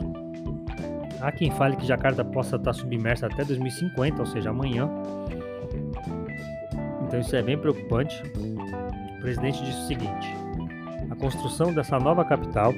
[1.22, 4.90] Há quem fale que Jacarta possa estar submersa até 2050, ou seja, amanhã.
[7.06, 8.24] Então isso é bem preocupante.
[9.18, 10.36] O presidente disse o seguinte:
[11.10, 12.74] a construção dessa nova capital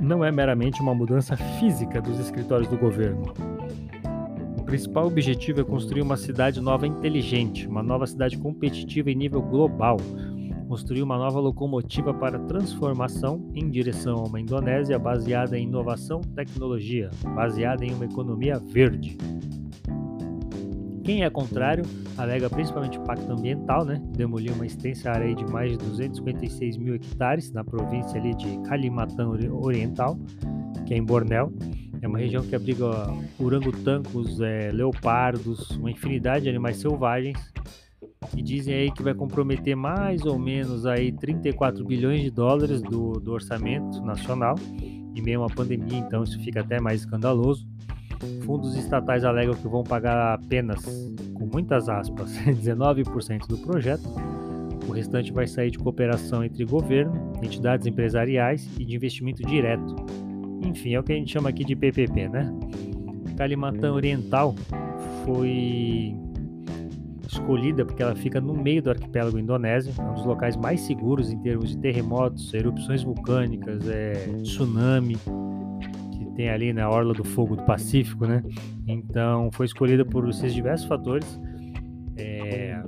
[0.00, 3.32] não é meramente uma mudança física dos escritórios do governo.
[4.58, 9.40] O principal objetivo é construir uma cidade nova inteligente, uma nova cidade competitiva em nível
[9.40, 9.96] global,
[10.68, 16.28] construir uma nova locomotiva para transformação em direção a uma Indonésia baseada em inovação e
[16.34, 19.16] tecnologia, baseada em uma economia verde.
[21.02, 21.84] Quem é contrário
[22.18, 23.98] alega principalmente impacto ambiental, né?
[24.14, 29.30] Demoliu uma extensa área de mais de 256 mil hectares na província ali de Kalimantan
[29.50, 30.18] Oriental,
[30.86, 31.50] que é em Bornéu.
[32.02, 32.84] É uma região que abriga
[33.40, 37.38] orangotangos, é, leopardos, uma infinidade de animais selvagens.
[38.36, 43.12] E dizem aí que vai comprometer mais ou menos aí 34 bilhões de dólares do,
[43.12, 44.56] do orçamento nacional.
[45.14, 47.66] Em meio a uma pandemia, então isso fica até mais escandaloso.
[48.44, 50.84] Fundos estatais alegam que vão pagar apenas,
[51.34, 54.08] com muitas aspas, 19% do projeto.
[54.88, 59.94] O restante vai sair de cooperação entre governo, entidades empresariais e de investimento direto.
[60.64, 62.52] Enfim, é o que a gente chama aqui de PPP, né?
[63.36, 64.54] Kalimantan Oriental
[65.24, 66.16] foi
[67.28, 71.30] escolhida porque ela fica no meio do arquipélago indonésio, é um dos locais mais seguros
[71.30, 75.16] em termos de terremotos, erupções vulcânicas, é, tsunami,
[76.38, 78.44] tem ali na Orla do Fogo do Pacífico, né?
[78.86, 81.40] Então foi escolhida por esses diversos fatores,
[82.16, 82.80] é,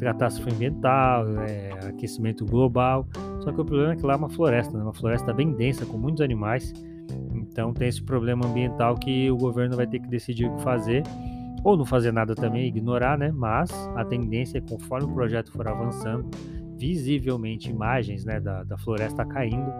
[0.00, 3.06] catástrofe ambiental, é, aquecimento global.
[3.40, 4.82] Só que o problema é que lá é uma floresta, né?
[4.82, 6.72] uma floresta bem densa com muitos animais.
[7.34, 11.02] Então tem esse problema ambiental que o governo vai ter que decidir o que fazer
[11.64, 13.32] ou não fazer nada também, ignorar, né?
[13.34, 16.28] Mas a tendência é conforme o projeto for avançando,
[16.76, 19.72] visivelmente imagens né, da, da floresta caindo,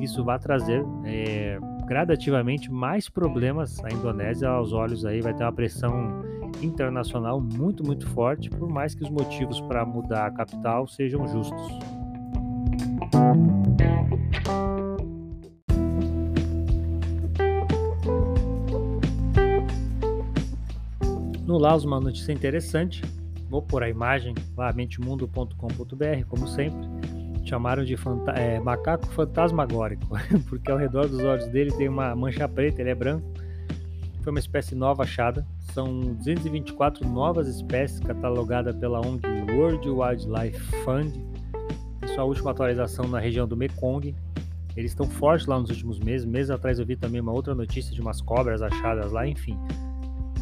[0.00, 5.52] isso vai trazer é, gradativamente mais problemas à Indonésia aos olhos aí, vai ter uma
[5.52, 6.22] pressão
[6.60, 11.78] internacional muito, muito forte, por mais que os motivos para mudar a capital sejam justos.
[21.50, 23.02] No Laos, uma notícia interessante.
[23.48, 26.78] Vou pôr a imagem lá, mentemundo.com.br, como sempre
[27.44, 30.06] chamaram de fanta é, macaco fantasmagórico,
[30.48, 33.26] porque ao redor dos olhos dele tem uma mancha preta, ele é branco.
[34.22, 35.44] Foi uma espécie nova achada.
[35.74, 41.16] São 224 novas espécies catalogadas pela ONG World Wildlife Fund.
[42.04, 44.14] Em sua última atualização na região do Mekong,
[44.76, 46.24] Eles estão fortes lá nos últimos meses.
[46.24, 49.58] Meses atrás eu vi também uma outra notícia de umas cobras achadas lá, enfim.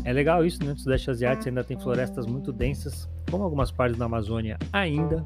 [0.09, 0.71] É legal isso, né?
[0.71, 5.23] No Sudeste Asiático ainda tem florestas muito densas, como algumas partes da Amazônia ainda.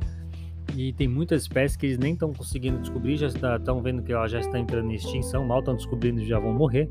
[0.75, 4.27] E tem muitas espécies que eles nem estão conseguindo descobrir, já estão vendo que ela
[4.27, 6.90] já está entrando em extinção, mal estão descobrindo e já vão morrer.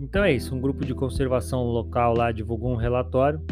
[0.00, 3.42] Então é isso, um grupo de conservação local lá divulgou um relatório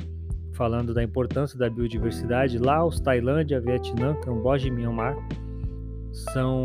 [0.54, 2.56] falando da importância da biodiversidade.
[2.56, 5.18] Laos, Tailândia, Vietnã, Camboja e Myanmar
[6.32, 6.62] são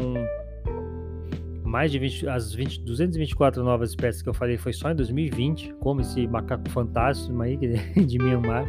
[1.69, 5.75] mais de 20, as 20, 224 novas espécies que eu falei foi só em 2020,
[5.75, 7.55] como esse macaco fantástico aí
[7.95, 8.65] de Myanmar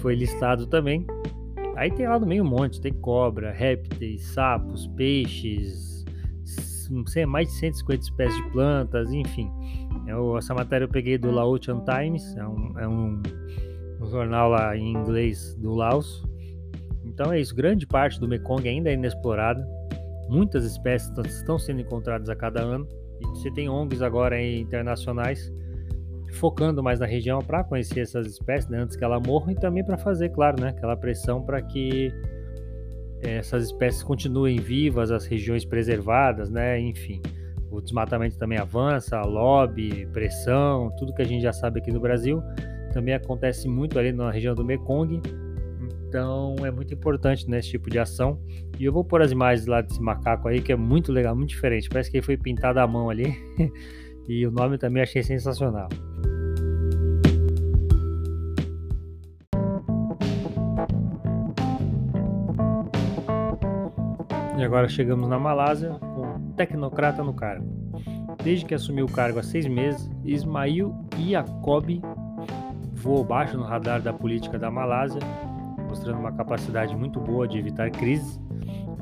[0.00, 1.06] foi listado também.
[1.74, 6.04] Aí tem lá no meio um monte, tem cobra, répteis, sapos, peixes,
[7.26, 9.50] mais de 150 espécies de plantas, enfim.
[10.06, 13.22] Eu, essa matéria eu peguei do Laotian Times, é um, é um,
[14.02, 16.22] um jornal lá em inglês do Laos.
[17.04, 19.77] Então é isso, grande parte do Mekong ainda é inexplorada.
[20.28, 22.86] Muitas espécies estão sendo encontradas a cada ano.
[23.20, 25.52] E você tem ONGs agora internacionais
[26.32, 29.84] focando mais na região para conhecer essas espécies né, antes que ela morra e também
[29.84, 32.12] para fazer, claro, né, aquela pressão para que
[33.20, 37.20] essas espécies continuem vivas, as regiões preservadas, né, enfim.
[37.70, 42.42] O desmatamento também avança, lobby, pressão, tudo que a gente já sabe aqui no Brasil.
[42.92, 45.20] Também acontece muito ali na região do Mekong.
[46.08, 48.40] Então é muito importante nesse né, tipo de ação.
[48.78, 51.50] E eu vou pôr as imagens lá desse macaco aí, que é muito legal, muito
[51.50, 51.88] diferente.
[51.88, 53.36] Parece que ele foi pintado à mão ali.
[54.26, 55.88] e o nome também achei sensacional.
[64.56, 67.68] E agora chegamos na Malásia com tecnocrata no cargo.
[68.42, 72.00] Desde que assumiu o cargo há seis meses, Ismail Iacob
[72.94, 75.20] voou baixo no radar da política da Malásia,
[75.98, 78.40] mostrando uma capacidade muito boa de evitar crises,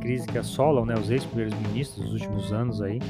[0.00, 3.00] crises que assolam né, os ex-primeiros ministros dos últimos anos aí.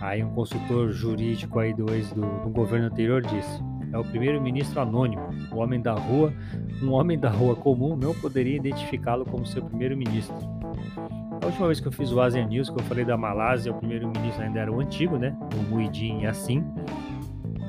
[0.00, 4.80] Aí um consultor jurídico aí do ex do, do governo anterior disse: é o primeiro-ministro
[4.80, 6.32] anônimo, o homem da rua,
[6.80, 10.36] um homem da rua comum não poderia identificá-lo como seu primeiro-ministro.
[11.42, 13.74] A última vez que eu fiz o Asian News, que eu falei da Malásia, o
[13.74, 15.36] primeiro-ministro ainda era o antigo, né?
[15.58, 16.64] O Muhyiddin Yassin.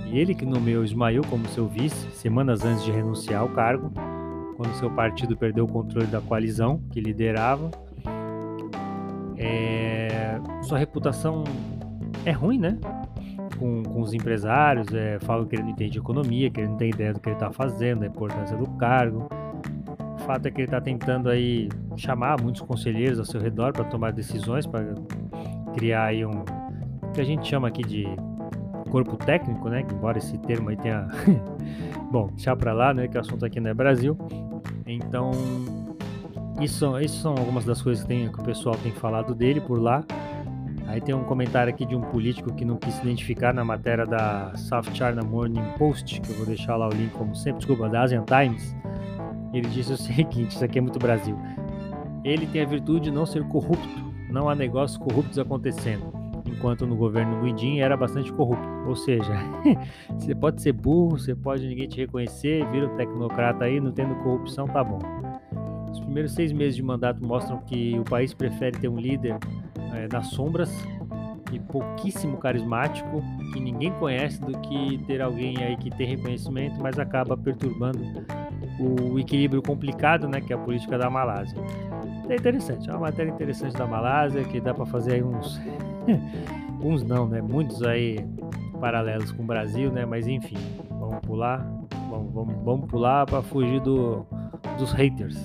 [0.05, 3.91] E ele que nomeou Ismail como seu vice, semanas antes de renunciar ao cargo,
[4.61, 7.71] quando seu partido perdeu o controle da coalizão que liderava.
[9.37, 10.39] É...
[10.61, 11.43] Sua reputação
[12.25, 12.77] é ruim, né?
[13.57, 16.89] Com, com os empresários, é, falam que ele não entende economia, que ele não tem
[16.89, 19.27] ideia do que ele está fazendo, da importância do cargo
[20.21, 24.11] fato é que ele está tentando aí chamar muitos conselheiros ao seu redor para tomar
[24.13, 24.93] decisões, para
[25.73, 26.45] criar aí um
[27.13, 28.05] que a gente chama aqui de
[28.89, 29.85] corpo técnico, né?
[29.91, 31.07] Embora esse termo aí tenha,
[32.11, 33.07] bom, deixar para lá, né?
[33.07, 34.17] Que o assunto aqui não é Brasil.
[34.85, 35.31] Então,
[36.59, 39.79] isso, isso são algumas das coisas que, tem, que o pessoal tem falado dele por
[39.79, 40.03] lá.
[40.87, 44.05] Aí tem um comentário aqui de um político que não quis se identificar na matéria
[44.05, 47.87] da South China Morning Post, que eu vou deixar lá o link como sempre, desculpa,
[47.87, 48.75] da Asian Times
[49.53, 51.37] ele disse o seguinte: Isso aqui é muito Brasil.
[52.23, 56.20] Ele tem a virtude de não ser corrupto, não há negócios corruptos acontecendo.
[56.51, 58.67] Enquanto no governo Muidin era bastante corrupto.
[58.87, 59.33] Ou seja,
[60.17, 64.15] você pode ser burro, você pode ninguém te reconhecer, vira um tecnocrata aí, não tendo
[64.15, 64.99] corrupção, tá bom.
[65.91, 69.37] Os primeiros seis meses de mandato mostram que o país prefere ter um líder
[69.93, 70.71] é, nas sombras
[71.51, 73.21] e pouquíssimo carismático,
[73.53, 77.99] que ninguém conhece, do que ter alguém aí que tem reconhecimento, mas acaba perturbando
[78.79, 81.57] o equilíbrio complicado, né, que é a política da Malásia.
[82.29, 85.59] É interessante, é uma matéria interessante da Malásia que dá para fazer aí uns,
[86.81, 88.25] uns não, né, muitos aí
[88.79, 90.57] paralelos com o Brasil, né, mas enfim,
[90.89, 91.59] vamos pular,
[92.09, 94.25] vamos, vamos, vamos pular para fugir do,
[94.77, 95.37] dos haters.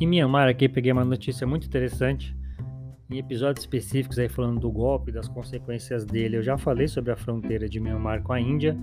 [0.00, 2.38] Em Myanmar aqui peguei uma notícia muito interessante
[3.10, 7.16] em episódios específicos aí falando do golpe, das consequências dele, eu já falei sobre a
[7.16, 8.76] fronteira de Myanmar com a Índia.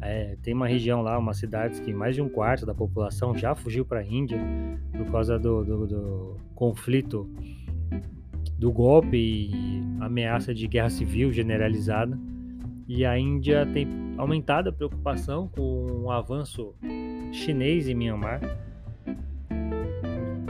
[0.00, 3.54] É, tem uma região lá, uma cidade que mais de um quarto da população já
[3.54, 4.38] fugiu para a Índia
[4.96, 7.28] por causa do, do, do, conflito
[8.58, 12.18] do golpe e ameaça de guerra civil generalizada.
[12.86, 16.74] E a Índia tem aumentado a preocupação com o avanço
[17.32, 18.40] chinês em Myanmar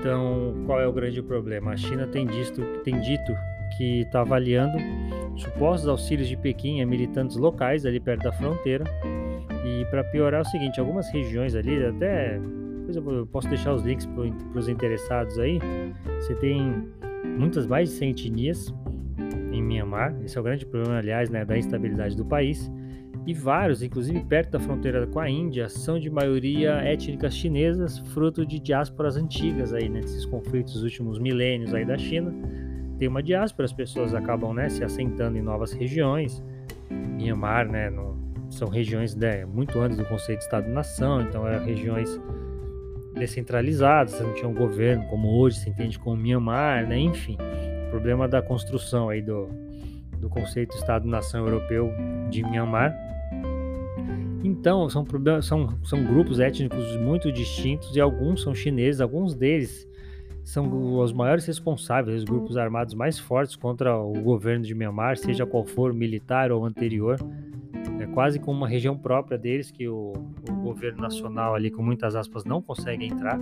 [0.07, 1.73] então, qual é o grande problema?
[1.73, 3.35] A China tem, dito, tem dito
[3.77, 4.79] que está avaliando
[5.37, 8.85] supostos auxílios de Pequim a militantes locais ali perto da fronteira.
[9.67, 12.39] E para piorar é o seguinte, algumas regiões ali, até
[12.87, 15.59] depois eu posso deixar os links para os interessados aí.
[16.21, 16.89] Você tem
[17.37, 18.75] muitas mais de 100 etnias
[19.51, 20.15] em Myanmar.
[20.25, 22.71] Esse é o grande problema, aliás, né, da instabilidade do país.
[23.27, 28.47] E vários, inclusive perto da fronteira com a Índia, são de maioria étnicas chinesas, fruto
[28.47, 32.33] de diásporas antigas aí, né, desses conflitos dos últimos milênios aí da China.
[33.01, 36.41] Tem uma diáspora, as pessoas acabam né, se assentando em novas regiões.
[36.89, 42.21] Myanmar, né, no, são regiões né, muito antes do conceito de Estado-nação, então eram regiões
[43.15, 47.37] descentralizadas, não tinha um governo como hoje se entende como Myanmar, né, enfim
[47.97, 49.49] problema da construção aí do,
[50.19, 51.91] do conceito Estado-nação europeu
[52.29, 52.95] de Myanmar.
[54.45, 55.05] Então, são,
[55.43, 59.89] são, são grupos étnicos muito distintos e alguns são chineses, alguns deles
[60.45, 65.45] são os maiores responsáveis, os grupos armados mais fortes contra o governo de Myanmar, seja
[65.45, 67.19] qual for, militar ou anterior.
[68.07, 70.13] É quase como uma região própria deles que o,
[70.49, 73.39] o governo nacional ali, com muitas aspas, não consegue entrar.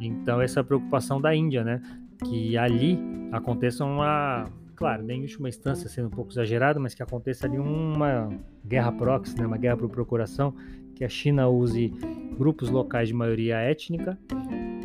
[0.00, 1.80] Então, essa preocupação da Índia, né?
[2.24, 2.98] que ali
[3.32, 7.58] aconteça uma, claro, nem em última instância sendo um pouco exagerado, mas que aconteça ali
[7.58, 8.30] uma
[8.64, 10.54] guerra proxy, né, uma guerra por procuração,
[10.94, 11.92] que a China use
[12.38, 14.18] grupos locais de maioria étnica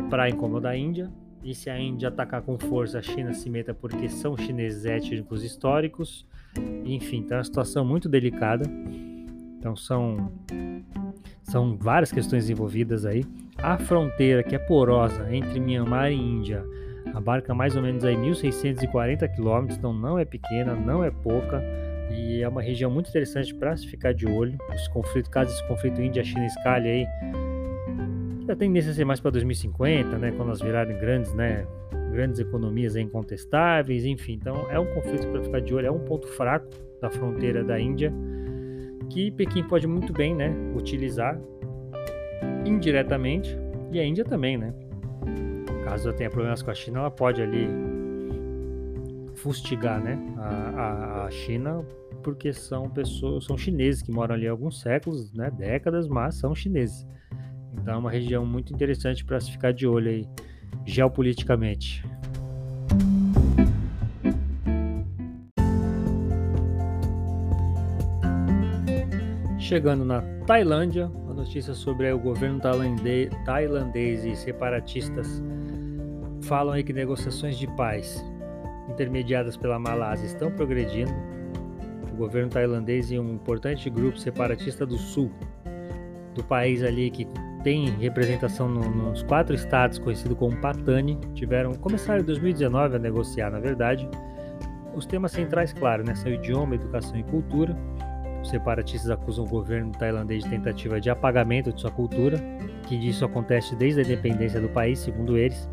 [0.09, 1.09] para incomodar a Índia,
[1.43, 5.43] e se a Índia atacar com força, a China se meta porque são chineses étnicos
[5.43, 6.27] históricos,
[6.85, 8.65] enfim, é uma situação muito delicada.
[9.57, 10.31] Então são
[11.43, 13.25] são várias questões envolvidas aí.
[13.57, 16.63] A fronteira que é porosa entre Myanmar e Índia
[17.13, 21.61] abarca mais ou menos aí 1.640 quilômetros, então não é pequena, não é pouca
[22.09, 24.57] e é uma região muito interessante para se ficar de olho.
[24.73, 27.07] Esse conflito, caso esse conflito Índia-China escalhe aí,
[28.47, 31.65] já tem tendência a ser mais para 2050, né, quando elas virarem grandes, né,
[32.11, 34.33] grandes economias incontestáveis, enfim.
[34.33, 36.69] Então é um conflito para ficar de olho, é um ponto fraco
[37.01, 38.13] da fronteira da Índia
[39.09, 41.37] que Pequim pode muito bem, né, utilizar
[42.65, 43.57] indiretamente
[43.91, 44.73] e a Índia também, né?
[45.91, 47.67] caso ela tenha problemas com a China, ela pode ali
[49.35, 51.83] fustigar né, a, a, a, China,
[52.23, 56.55] porque são pessoas, são chineses que moram ali há alguns séculos, né, décadas, mas são
[56.55, 57.05] chineses.
[57.73, 60.25] Então é uma região muito interessante para se ficar de olho aí,
[60.85, 62.03] geopoliticamente.
[69.59, 72.59] Chegando na Tailândia, a notícia sobre o governo
[73.45, 75.41] tailandês e separatistas
[76.41, 78.21] falam aí que negociações de paz
[78.89, 81.13] intermediadas pela Malásia estão progredindo.
[82.11, 85.31] O governo tailandês e um importante grupo separatista do sul
[86.35, 87.25] do país ali que
[87.63, 93.49] tem representação no, nos quatro estados conhecido como Patani tiveram começaram em 2019 a negociar,
[93.49, 94.07] na verdade.
[94.95, 97.75] Os temas centrais, claro, né, são idioma, educação e cultura.
[98.41, 102.37] Os separatistas acusam o governo tailandês de tentativa de apagamento de sua cultura,
[102.87, 105.69] que isso acontece desde a independência do país, segundo eles.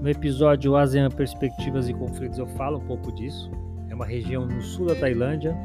[0.00, 3.50] No episódio ASEAN Perspectivas e Conflitos eu falo um pouco disso.
[3.88, 5.56] É uma região no sul da Tailândia,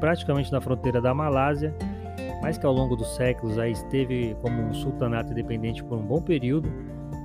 [0.00, 1.74] praticamente na fronteira da Malásia,
[2.42, 6.20] mas que ao longo dos séculos aí esteve como um sultanato independente por um bom
[6.20, 6.68] período.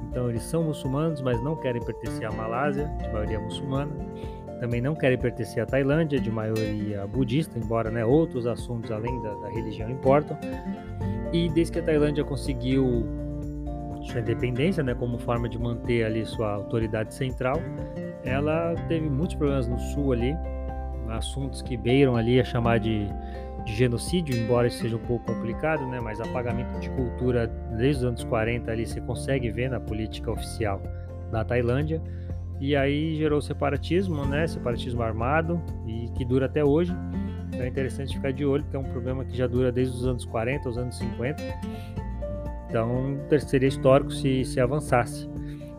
[0.10, 3.92] Então eles são muçulmanos, mas não querem pertencer à Malásia, de maioria muçulmana.
[4.60, 9.34] Também não querem pertencer à Tailândia, de maioria budista, embora né, outros assuntos além da,
[9.34, 10.38] da religião importam.
[11.34, 13.06] E desde que a Tailândia conseguiu
[14.04, 17.58] sua independência, né, como forma de manter ali sua autoridade central,
[18.24, 20.36] ela teve muitos problemas no sul ali,
[21.10, 23.08] assuntos que beiram ali a chamar de,
[23.66, 27.48] de genocídio, embora isso seja um pouco complicado, né, mas apagamento de cultura
[27.78, 30.82] desde os anos 40 ali você consegue ver na política oficial
[31.32, 32.02] da Tailândia.
[32.60, 36.94] E aí gerou separatismo, né, separatismo armado e que dura até hoje.
[37.50, 40.06] Então é interessante ficar de olho, porque é um problema que já dura desde os
[40.06, 41.44] anos 40 aos anos 50
[42.74, 45.30] então seria histórico se, se avançasse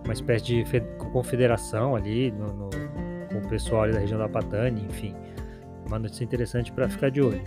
[0.05, 0.65] uma espécie de
[1.13, 5.13] confederação ali no, no, com o pessoal ali da região da Patani, enfim.
[5.89, 7.43] Uma notícia interessante para ficar de olho.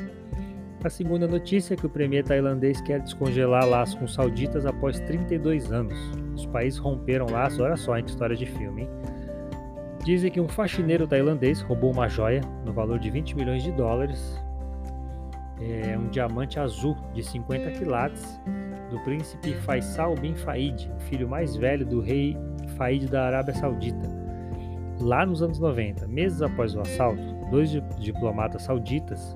[0.83, 5.71] A segunda notícia é que o premier tailandês quer descongelar laços com sauditas após 32
[5.71, 5.97] anos.
[6.35, 8.89] Os países romperam laços, olha só, que história de filme, hein?
[10.05, 14.39] Dizem que um faxineiro tailandês roubou uma joia no valor de 20 milhões de dólares,
[15.59, 18.39] é um diamante azul de 50 quilates
[18.91, 22.37] do príncipe Faisal bin Faid, o filho mais velho do rei
[22.77, 24.07] Faid da Arábia Saudita.
[24.99, 29.33] Lá nos anos 90, meses após o assalto, dois diplomatas sauditas,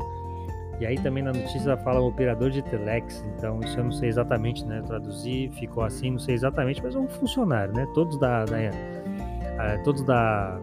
[0.82, 4.66] e aí também na notícia fala operador de telex, então isso eu não sei exatamente
[4.66, 7.88] né, traduzir, ficou assim, não sei exatamente, mas é um funcionário, né?
[7.94, 10.60] Todos da, da todos da,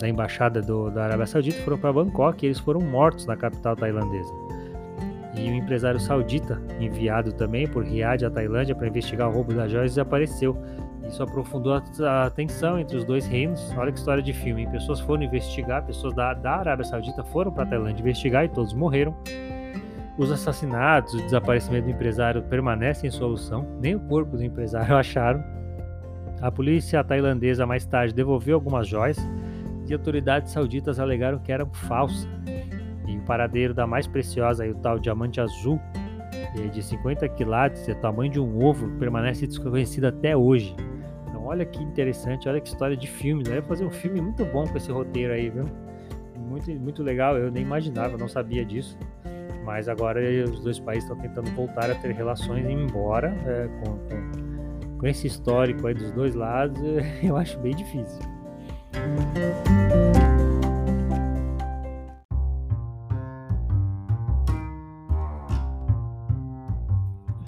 [0.00, 3.74] da embaixada do, da Arábia Saudita foram para Bangkok e eles foram mortos na capital
[3.74, 4.32] tailandesa
[5.36, 9.70] e um empresário saudita, enviado também por Riad à Tailândia para investigar o roubo das
[9.70, 10.56] joias, desapareceu.
[11.08, 13.72] Isso aprofundou a tensão entre os dois reinos.
[13.76, 14.66] Olha que história de filme.
[14.66, 18.72] Pessoas foram investigar, pessoas da, da Arábia Saudita foram para a Tailândia investigar e todos
[18.72, 19.14] morreram.
[20.16, 23.66] Os assassinatos, o desaparecimento do empresário permanecem sem solução.
[23.80, 25.42] Nem o corpo do empresário acharam.
[26.40, 29.18] A polícia tailandesa mais tarde devolveu algumas joias
[29.86, 32.28] e autoridades sauditas alegaram que eram falsas.
[33.06, 35.80] E o paradeiro da mais preciosa, o tal diamante azul,
[36.72, 40.74] de 50 quilates, é tamanho de um ovo, permanece desconhecido até hoje.
[41.44, 43.42] Olha que interessante, olha que história de filme.
[43.42, 45.64] Deve fazer um filme muito bom com esse roteiro aí, viu?
[46.36, 48.98] Muito, muito legal, eu nem imaginava, não sabia disso.
[49.64, 54.98] Mas agora os dois países estão tentando voltar a ter relações, embora é, com, com,
[54.98, 56.80] com esse histórico aí dos dois lados,
[57.22, 58.20] eu acho bem difícil.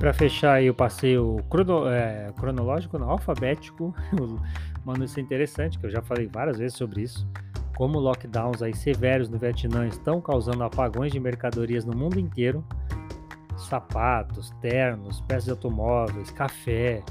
[0.06, 3.92] Para fechar aí o passeio crono, é, cronológico, não, alfabético,
[4.86, 7.28] mano, isso é interessante, que eu já falei várias vezes sobre isso.
[7.76, 12.64] Como lockdowns aí severos no Vietnã estão causando apagões de mercadorias no mundo inteiro.
[13.56, 17.02] Sapatos, ternos, peças de automóveis, café.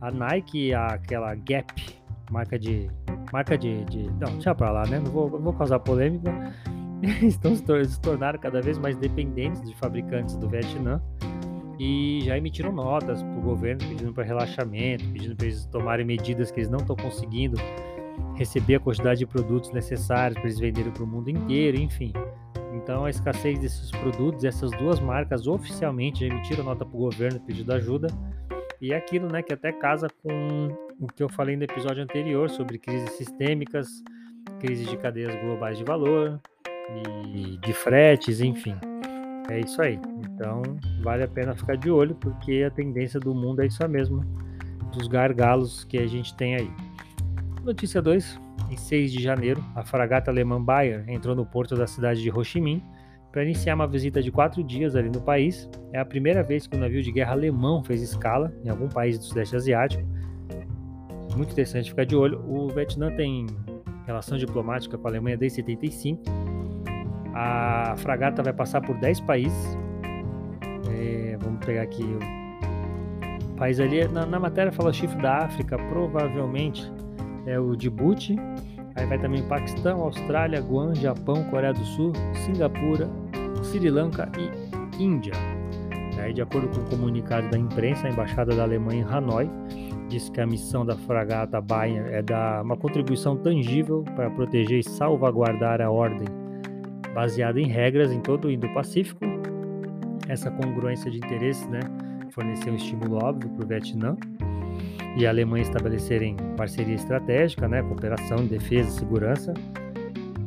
[0.00, 2.90] A Nike, aquela Gap, marca de.
[3.30, 3.84] Marca de.
[3.84, 4.98] de não, deixa pra lá, né?
[4.98, 6.32] Não vou, vou causar polêmica.
[7.20, 10.98] Estão se tornaram cada vez mais dependentes de fabricantes do Vietnã
[11.78, 16.50] e já emitiram notas para o governo pedindo para relaxamento, pedindo para eles tomarem medidas
[16.50, 17.56] que eles não estão conseguindo
[18.34, 22.12] receber a quantidade de produtos necessários para eles venderem para o mundo inteiro, enfim.
[22.74, 27.40] Então a escassez desses produtos, essas duas marcas oficialmente já emitiram nota para o governo
[27.40, 28.08] pedindo ajuda.
[28.80, 30.68] E é aquilo, né, que até casa com
[31.00, 33.88] o que eu falei no episódio anterior sobre crises sistêmicas,
[34.60, 36.40] crises de cadeias globais de valor
[37.34, 38.76] e de fretes, enfim.
[39.50, 39.98] É isso aí.
[40.24, 40.62] Então,
[41.02, 44.24] vale a pena ficar de olho, porque a tendência do mundo é isso mesmo,
[44.92, 46.70] dos gargalos que a gente tem aí.
[47.64, 48.38] Notícia 2.
[48.70, 52.44] Em 6 de janeiro, a fragata alemã Bayer entrou no porto da cidade de Ho
[52.44, 52.82] Chi Minh
[53.32, 55.68] para iniciar uma visita de quatro dias ali no país.
[55.92, 59.18] É a primeira vez que um navio de guerra alemão fez escala em algum país
[59.18, 60.06] do Sudeste Asiático.
[61.34, 62.42] Muito interessante ficar de olho.
[62.46, 63.46] O Vietnã tem
[64.06, 66.22] relação diplomática com a Alemanha desde 75
[67.40, 69.78] a fragata vai passar por 10 países.
[70.90, 74.08] É, vamos pegar aqui o país ali.
[74.08, 76.92] Na, na, matéria fala chifre da África, provavelmente
[77.46, 78.36] é o Djibouti.
[78.96, 82.12] Aí vai também Paquistão, Austrália, Guam, Japão, Coreia do Sul,
[82.44, 83.08] Singapura,
[83.62, 85.34] Sri Lanka e Índia.
[86.20, 89.48] Aí, de acordo com o comunicado da imprensa, a embaixada da Alemanha em Hanoi
[90.08, 94.82] disse que a missão da fragata Bayer é dar uma contribuição tangível para proteger e
[94.82, 96.26] salvaguardar a ordem
[97.18, 99.18] baseada em regras em todo o Indo-Pacífico.
[100.28, 101.80] Essa congruência de interesses né,
[102.30, 104.16] forneceu um estímulo óbvio para o Vietnã
[105.16, 109.52] e a Alemanha estabelecerem parceria estratégica, né, cooperação defesa e segurança.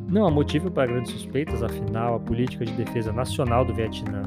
[0.07, 4.23] Não há motivo para grandes suspeitas, afinal, a política de defesa nacional do Vietnã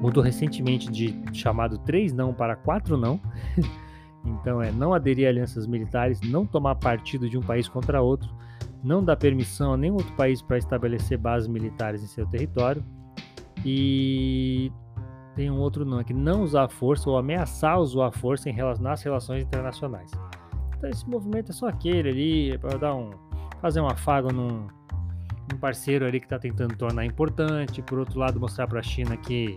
[0.00, 3.20] mudou recentemente de chamado três não para quatro não.
[4.24, 8.30] então é não aderir a alianças militares, não tomar partido de um país contra outro,
[8.82, 12.84] não dá permissão a nenhum outro país para estabelecer bases militares em seu território.
[13.64, 14.72] E
[15.36, 19.02] tem um outro não, que não usar força ou ameaçar usar força em relação, nas
[19.02, 20.10] relações internacionais.
[20.76, 23.10] Então esse movimento é só aquele ali, para dar um
[23.60, 24.66] fazer um afago num,
[25.50, 29.16] num parceiro ali que está tentando tornar importante, por outro lado mostrar para a China
[29.16, 29.56] que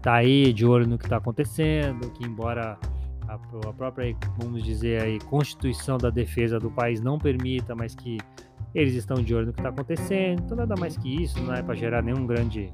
[0.00, 2.78] tá aí de olho no que está acontecendo, que embora
[3.30, 8.18] a, a própria, vamos dizer aí, constituição da defesa do país não permita, mas que
[8.74, 10.42] eles estão de olho no que está acontecendo.
[10.44, 12.72] Então nada mais que isso, não é para gerar nenhum grande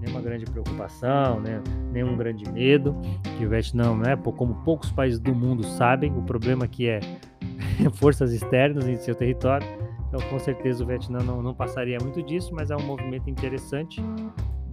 [0.00, 1.62] nenhuma grande preocupação, né?
[1.92, 2.96] nenhum grande medo,
[3.38, 6.98] que o Vietnã, né, como poucos países do mundo sabem, o problema que é
[7.94, 9.66] forças externas em seu território.
[10.08, 14.02] Então, com certeza o Vietnã não, não passaria muito disso, mas é um movimento interessante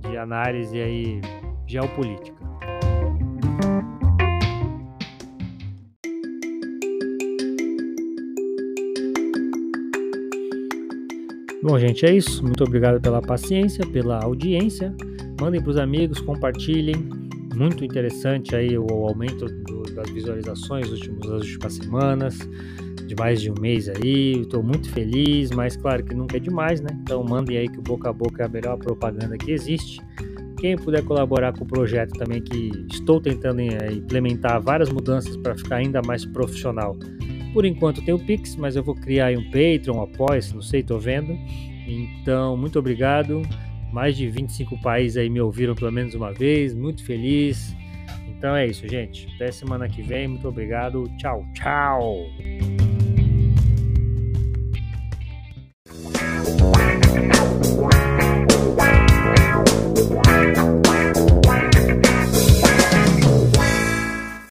[0.01, 1.21] de análise aí
[1.67, 2.49] geopolítica.
[11.61, 12.41] Bom, gente, é isso.
[12.41, 14.95] Muito obrigado pela paciência, pela audiência.
[15.41, 16.95] Mandem para os amigos, compartilhem.
[17.53, 22.39] Muito interessante aí o aumento do, das visualizações últimos, nas últimas semanas,
[23.05, 24.39] de mais de um mês aí.
[24.39, 26.97] Estou muito feliz, mas claro que nunca é demais, né?
[27.01, 29.99] Então mandem aí que o boca a boca é a melhor propaganda que existe.
[30.59, 35.57] Quem puder colaborar com o projeto também, que estou tentando eh, implementar várias mudanças para
[35.57, 36.97] ficar ainda mais profissional
[37.53, 40.61] por enquanto tem o Pix, mas eu vou criar aí um Patreon, um apoia não
[40.61, 41.37] sei, tô vendo.
[41.87, 43.41] Então, muito obrigado.
[43.91, 47.75] Mais de 25 países aí me ouviram pelo menos uma vez, muito feliz.
[48.27, 49.27] Então é isso, gente.
[49.35, 50.27] Até semana que vem.
[50.27, 51.09] Muito obrigado.
[51.17, 52.29] Tchau, tchau.